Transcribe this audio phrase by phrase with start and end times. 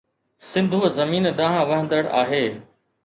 [0.51, 2.43] سنڌوءَ زمين ڏانهن وهندڙ آهي